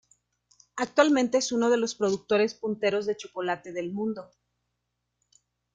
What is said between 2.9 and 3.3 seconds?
de